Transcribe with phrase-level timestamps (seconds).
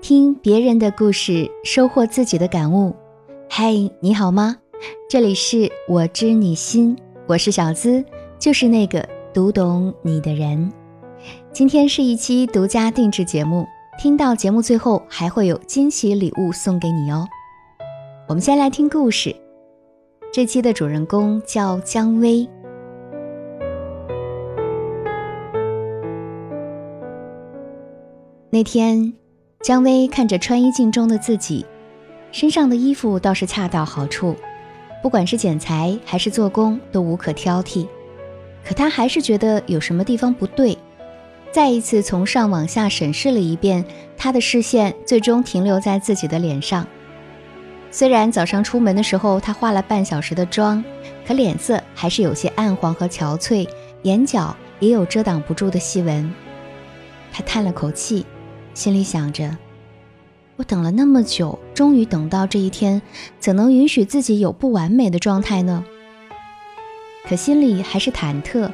[0.00, 2.94] 听别人的故事，收获自己的感悟。
[3.50, 4.56] 嗨，你好吗？
[5.10, 8.02] 这里是我知你心，我是小资，
[8.38, 10.72] 就是那个读懂你的人。
[11.52, 13.66] 今天是一期独家定制节目，
[14.00, 17.28] 听到节目最后还会有惊喜礼物送给你哦。
[18.26, 19.36] 我们先来听故事，
[20.32, 22.48] 这期的主人公叫姜薇。
[28.48, 29.12] 那天，
[29.62, 31.66] 姜薇看着穿衣镜中的自己，
[32.32, 34.34] 身上的衣服倒是恰到好处，
[35.02, 37.86] 不管是剪裁还是做工都无可挑剔。
[38.64, 40.78] 可她还是觉得有什么地方不对，
[41.52, 43.84] 再一次从上往下审视了一遍，
[44.16, 46.86] 她的视线最终停留在自己的脸上。
[47.90, 50.82] 虽然早上出门的时候她化了半小时的妆，
[51.26, 53.68] 可脸色还是有些暗黄和憔悴，
[54.04, 56.32] 眼角也有遮挡不住的细纹。
[57.30, 58.24] 她叹了口气。
[58.80, 59.58] 心里想着，
[60.56, 63.02] 我等了那么久，终于等到这一天，
[63.38, 65.84] 怎能允许自己有不完美的状态呢？
[67.28, 68.70] 可心里还是忐忑，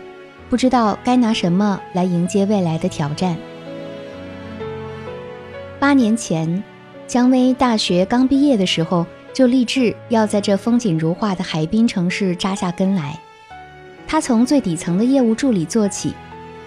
[0.48, 3.36] 不知道该拿什么来迎接未来的挑战。
[5.80, 6.62] 八年前，
[7.08, 13.18] 姜薇大学刚毕业的时候，就立志要在这风景如画的海滨城市扎下根来。
[14.06, 16.14] 她从最底层的业务助理做起。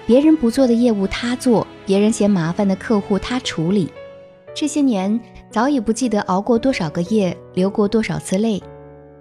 [0.09, 3.93] 别人不做的业务他做，别人嫌麻烦的客户他处理。
[4.55, 5.19] 这些年
[5.51, 8.59] 早已不记得熬过多少个夜，流过多少次泪，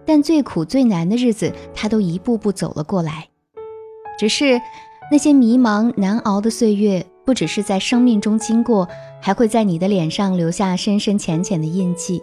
[0.06, 3.28] 但最苦最难的日子他都一步步走了过来。
[4.18, 4.58] 只是
[5.12, 8.88] 那些迷茫难熬的岁月，不只是在生命中经过，
[9.20, 12.22] 还会在你的脸上留下深深浅浅的印记。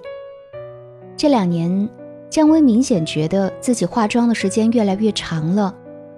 [1.16, 1.88] 这两年，
[2.32, 5.72] 姜薇明显觉得自己化妆的时间越来越长了。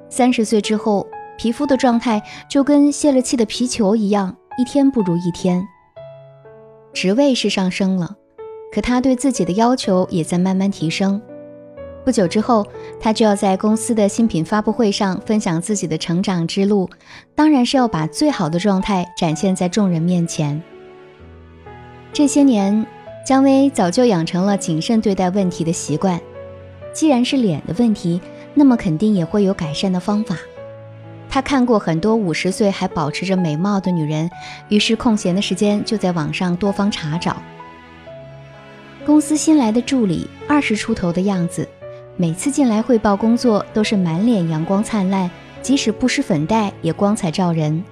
[0.10, 1.06] 三十岁之后。
[1.38, 5.66] 皮肤的状态就跟泄了气的皮球一样，一天不如一天。
[6.94, 8.16] 职位是上升了，
[8.74, 11.22] 可他对自己的要求也在慢慢提升。
[12.04, 12.66] 不久之后，
[13.00, 16.90] 他就要在公司的新品发布会上分享自己的成长之路，
[17.36, 20.62] 当然是要把最好的状态展现在众人面前。
[22.14, 22.86] 这些年，
[23.26, 26.20] 姜薇早就养成了谨慎对待问题的习惯。
[26.94, 28.20] 既然是脸的问题，
[28.56, 30.36] 那么肯定也会有改善的方法。
[31.30, 34.30] 他看过很多五十岁还保持着美貌的女人，
[34.70, 37.38] 于是空闲的时间就在网上多方查找。
[39.06, 41.68] 公司新来的助理，二十出头的样子，
[42.16, 45.30] 每次进来汇报工作都是满脸阳光灿烂，
[45.62, 47.84] 即使不施粉黛也光彩照人。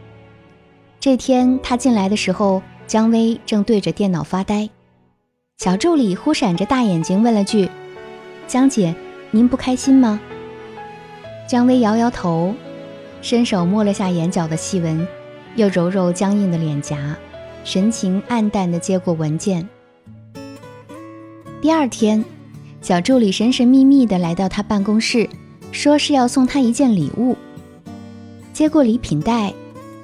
[0.99, 4.69] 这天他进来的时候，姜薇正对着电脑发呆，
[5.57, 7.69] 小助理忽闪着大眼睛问了句
[8.47, 8.95] ：“姜姐，
[9.31, 10.19] 您不开心吗？”
[11.47, 12.55] 姜薇摇摇头。
[13.21, 15.07] 伸手摸了下眼角的细纹，
[15.55, 17.15] 又揉揉僵硬的脸颊，
[17.63, 19.67] 神情黯淡地接过文件。
[21.61, 22.23] 第二天，
[22.81, 25.27] 小助理神神秘秘地来到他办公室，
[25.71, 27.35] 说是要送他一件礼物。
[28.53, 29.53] 接过礼品袋，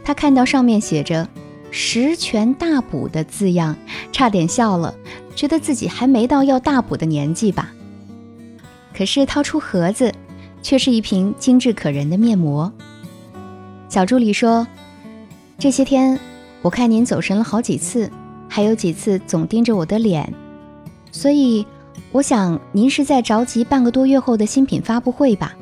[0.03, 1.29] 他看到上面写着
[1.69, 3.75] “十全大补”的字样，
[4.11, 4.95] 差点笑了，
[5.35, 7.71] 觉得自己还没到要大补的年纪吧。
[8.93, 10.11] 可是掏出盒子，
[10.61, 12.71] 却是一瓶精致可人的面膜。
[13.91, 14.65] 小助理说
[15.59, 16.17] ：“这些天
[16.61, 18.09] 我看您走神了好几次，
[18.47, 20.33] 还有几次总盯着我的脸，
[21.11, 21.67] 所以
[22.13, 25.53] 我想您是在着急半个多月后的新品发布会吧？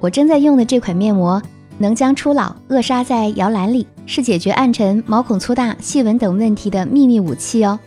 [0.00, 1.42] 我正在用的这款面膜
[1.76, 7.78] 能将初老扼杀在摇篮里，是解决暗沉、毛孔粗大、细纹等问题的秘密武器哦。”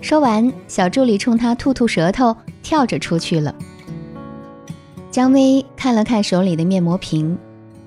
[0.00, 3.52] 说完，小助理冲他吐吐舌头，跳着出去了。
[5.10, 7.36] 姜薇看了看手里的面膜瓶。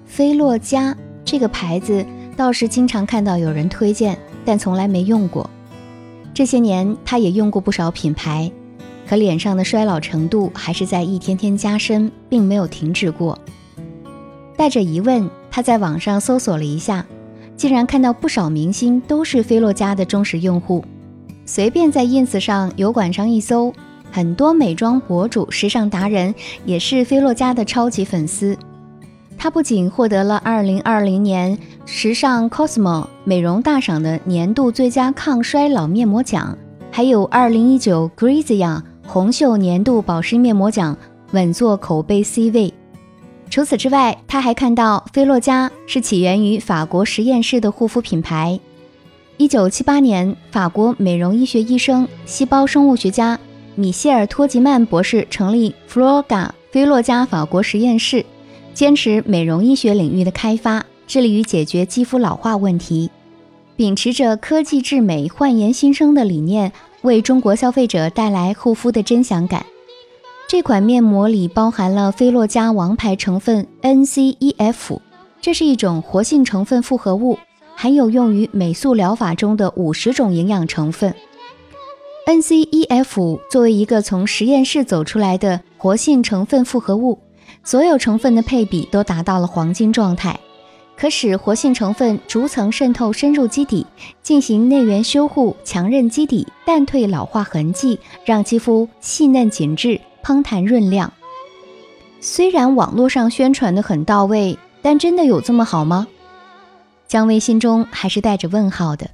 [0.09, 0.93] 菲洛嘉
[1.23, 2.03] 这个牌子
[2.35, 5.47] 倒是经常看到有人推荐，但从来没用过。
[6.33, 8.51] 这些年，他也用过不少品牌，
[9.07, 13.37] 可脸上的衰老程度还是在一天天加深，并没有停止过。
[14.57, 17.05] 带着疑问，他在网上搜索了一下，
[17.55, 20.83] 竟然看到不少明星都是菲洛嘉的忠实用户。
[21.45, 23.71] 随便在 ins 上、油管上一搜，
[24.11, 26.33] 很多美妆博主、时尚达人
[26.65, 28.57] 也是菲洛嘉的超级粉丝。
[29.39, 36.57] 她不仅获得了2020年时尚 Cosmo 美容大赏的年度最佳抗衰老面膜奖，
[36.91, 40.97] 还有2019 Grazia 红秀年度保湿面膜奖，
[41.31, 42.73] 稳坐口碑 C 位。
[43.49, 48.59] 除此之外，她还看到菲洛嘉是起源于法国实验室的护肤品牌。
[49.37, 53.39] 1978年，法国美容医学医生、细胞生物学家
[53.75, 58.25] 米歇尔·托吉曼博士成立 Flora 菲洛嘉法国实验室。
[58.73, 63.09] 坚持美容医学领域的开发，致力于解决肌肤老化问题。
[63.75, 66.71] 秉持着科技至美、焕颜新生的理念，
[67.01, 69.65] 为中国消费者带来护肤的真享感。
[70.47, 74.99] 这款面膜里包含了菲洛嘉王牌成分 NCEF，
[75.39, 77.37] 这是一种活性成分复合物，
[77.75, 81.13] 含有用于美素疗法中的五十种营养成分。
[82.25, 87.17] NCEF 作为一个从实验室走出来的活性成分复合物，
[87.63, 90.39] 所有成分的配比都达到了黄金状态，
[90.97, 93.85] 可使活性成分逐层渗透深入基底，
[94.21, 101.13] 进行内源修护，强韧基底，淡退老化痕迹，让肌肤细嫩紧致、嘭弹润亮。
[102.21, 106.07] 虽然网络上宣传的很到位，但真的有这么好吗？
[107.07, 109.09] 姜薇心中还是带着问号的。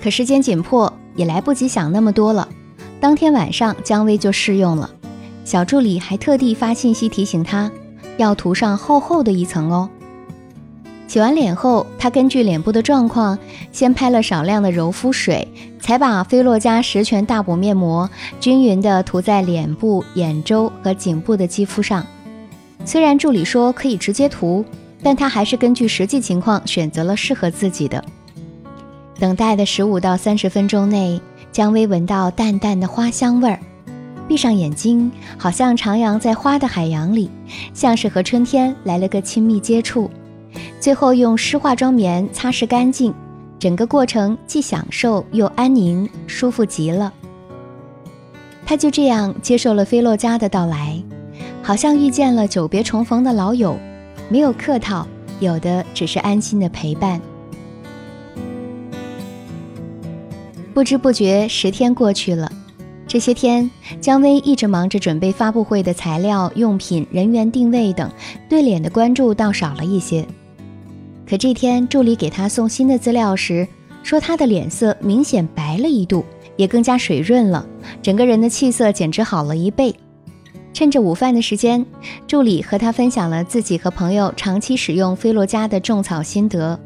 [0.00, 2.48] 可时间紧迫，也来不及想那么多了。
[3.00, 4.88] 当天晚上，姜薇就试用了。
[5.46, 7.70] 小助理还特地发信息提醒她，
[8.16, 9.88] 要涂上厚厚的一层哦。
[11.06, 13.38] 洗完脸后，她根据脸部的状况，
[13.70, 15.46] 先拍了少量的柔肤水，
[15.78, 18.10] 才把菲洛嘉十全大补面膜
[18.40, 22.04] 均匀地涂在脸部、眼周和颈部的肌肤上。
[22.84, 24.64] 虽然助理说可以直接涂，
[25.00, 28.04] 但她还是根据实际情况选择了适合自己的。
[29.16, 31.20] 等待的十五到三十分钟内，
[31.52, 33.60] 姜薇闻到淡淡的花香味儿，
[34.28, 37.30] 闭上眼睛，好像徜徉在花的海洋里，
[37.72, 40.10] 像是和春天来了个亲密接触。
[40.80, 43.14] 最后用湿化妆棉擦拭干净，
[43.58, 47.12] 整个过程既享受又安宁，舒服极了。
[48.64, 51.00] 他就这样接受了菲洛嘉的到来，
[51.62, 53.78] 好像遇见了久别重逢的老友，
[54.28, 55.06] 没有客套，
[55.38, 57.20] 有的只是安心的陪伴。
[60.74, 62.50] 不知不觉，十天过去了。
[63.16, 68.12] 这些天，姜薇一直忙着准备发布会的材料、用品、人员定位等，
[68.46, 70.22] 对脸的关注倒少了一些。
[71.26, 73.66] 可这天，助理给她送新的资料时，
[74.02, 76.26] 说她的脸色明显白了一度，
[76.56, 77.66] 也更加水润了，
[78.02, 79.94] 整个人的气色简直好了一倍。
[80.74, 81.86] 趁着午饭的时间，
[82.26, 86.78] 助理和她分享了自己和朋友长期使用菲洛嘉的种草心得。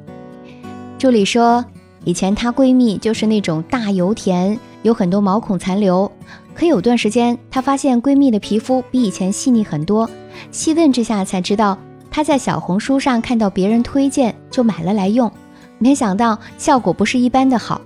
[0.96, 1.64] 助理说。
[2.06, 6.10] 以前她闺蜜就是那种大油田，有很多毛孔残留。
[6.54, 10.08] 可有段时间，她发现闺蜜的皮肤比以前细腻很多。
[10.50, 11.78] 细问之下才知道，
[12.10, 15.30] 她在小红书上看到别人推荐，就买了来用。
[15.78, 17.80] 没想到效果不是一般的好。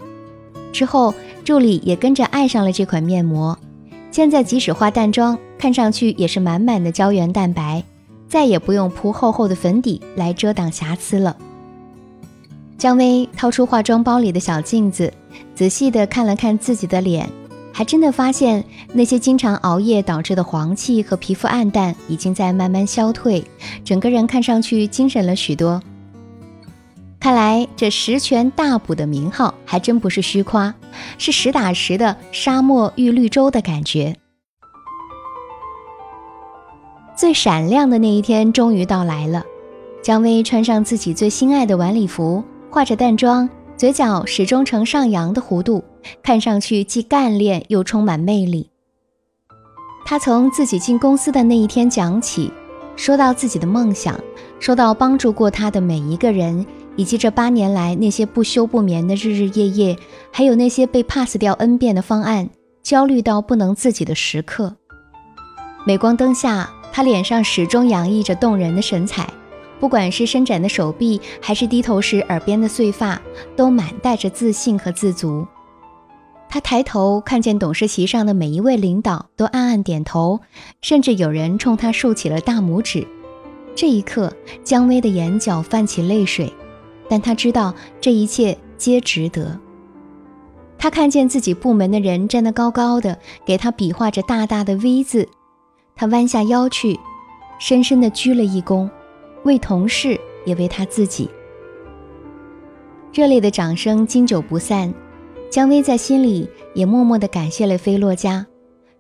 [0.73, 1.15] 之后，
[1.45, 3.57] 助理也跟着爱上了这款面膜。
[4.11, 7.85] 现在即使化淡妆，看上去也是满满的胶原蛋白，
[8.29, 11.37] 再也不用铺厚厚的粉底来遮挡瑕疵了。
[12.77, 15.13] 姜薇掏出化妆包里的小镜子，
[15.55, 17.29] 仔细地看了看自己的脸，
[17.73, 23.45] 还真的发现那些经常熬夜导致的黄气和皮肤暗淡已经在慢慢消退，
[23.85, 25.83] 整个人看上去精神了许多。
[27.21, 30.75] 看来这十全大补的名号还真不是虚夸，
[31.17, 34.15] 是实打实的沙漠遇绿洲的感觉。
[37.17, 39.45] 最闪亮的那一天终于到来了，
[40.03, 42.45] 姜薇穿上自己最心爱的晚礼服。
[42.71, 45.83] 化着淡妆，嘴角始终呈上扬的弧度，
[46.23, 48.71] 看上去既干练又充满魅力。
[50.07, 52.53] 他从自己进公司的那一天讲起，
[52.95, 54.19] 说到自己的梦想，
[54.61, 59.99] 说到帮助过他的每一个人，以及这八年来那些不休不眠的日日夜夜，
[60.31, 62.49] 还有那些被 pass 掉 n 遍的方案，
[62.83, 64.77] 焦虑到不能自己的时刻。
[65.85, 69.29] 镁光灯下，他脸上始终洋溢着动人的神采。
[69.81, 73.21] 不管是伸展的手臂，还是低头时耳边的碎发，
[73.55, 75.47] 都满带着自信和自足。
[76.49, 80.41] 他抬头看见董事席上的每一位领导都暗暗点头，
[80.83, 83.07] 甚至有人冲他竖起了大拇指。
[83.75, 86.53] 这一刻，姜薇的眼角泛起泪水，
[87.09, 89.59] 但他知道这一切皆值得。
[90.79, 95.29] 他看见自己部门的人站得高高的，给他比划着大大的 V 字，
[95.97, 97.01] 他弯下腰去，
[97.59, 98.89] 深深地鞠了一躬。
[99.45, 101.31] 为同事，也为他自己。
[103.13, 104.93] 热烈的掌声经久不散。
[105.51, 108.45] 姜薇在心里也默默地感谢了菲洛嘉，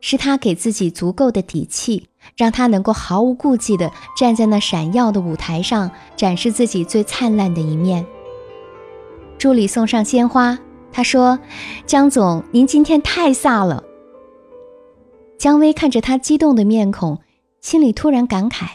[0.00, 8.06] 是他给自己足够的底气，让他能够毫无顾忌地站在那闪耀的舞台上，展示自己最灿烂的一面。
[9.36, 10.56] 助理送上鲜花，
[10.92, 11.40] 他说
[11.86, 13.82] ：“姜总，您今天太飒了。”
[15.36, 17.18] 姜薇看着他激动的面孔，
[17.60, 18.68] 心里突然感慨。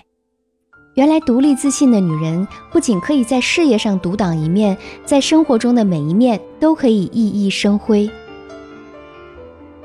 [1.00, 8.12] 原来独立自信的女人，不仅可以在事业上独当一面，在生活中的每一面都可以熠熠生辉。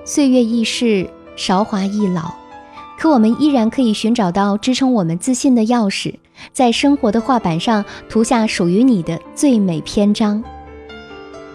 [0.05, 2.35] 岁月易逝，韶华易老，
[2.99, 6.13] 可我们依然可以寻找到支撑我们自信的钥匙，
[6.53, 10.43] 在生活的画板上涂下属于你的最美篇章。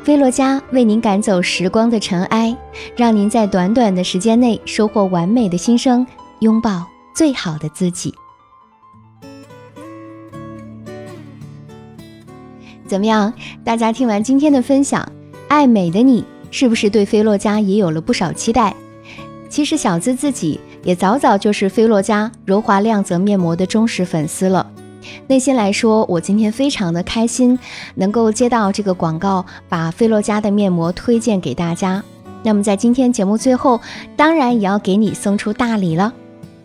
[0.06, 2.56] 菲洛嘉为您赶走时光的尘埃，
[2.96, 6.08] 让您在短短的时间内收获完美的新生，
[6.40, 8.14] 拥抱最好的自己。
[12.90, 13.32] 怎么样？
[13.64, 15.08] 大家听完今天的分享，
[15.48, 18.76] 爱美的你是不是对菲洛嘉也有了不少期待？
[19.48, 24.66] 其实小资自己也早早就是菲洛嘉柔滑亮泽面膜的忠实粉丝了。
[25.28, 27.58] 内心来说，我今天非常的开心，
[27.94, 32.04] 能够接到这个广告，把菲洛嘉的面膜推荐给大家。
[32.42, 33.80] 那么在今天节目最后，
[34.16, 36.12] 当然也要给你送出大礼了。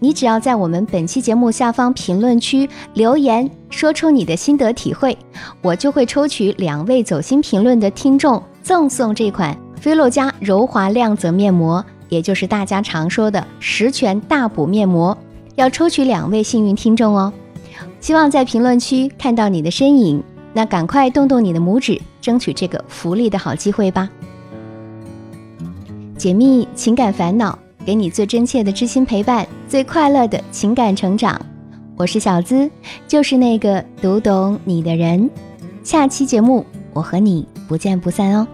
[0.01, 5.17] 你只要在我们本期节目下方评论区留言，说出你的心得体会，
[5.63, 15.17] 我就会抽取两位走心评论的听众，赠送这款菲洛嘉柔滑亮泽面膜，也就是大家常说的十全大补面膜。
[15.55, 17.33] 要抽取两位幸运听众哦，
[18.01, 20.23] 希望在评论区看到你的身影，
[20.53, 24.11] 那赶快动动你的拇指，争取这个福利的好机会吧。
[26.19, 27.59] 解密情感烦恼。
[27.87, 31.41] 给你最真切的知心陪伴，最快乐的情感成长。
[31.97, 32.71] 我是小资，
[33.09, 35.29] 就是那个读懂你的人。
[35.83, 38.47] 下期节目，我和你不见不散哦。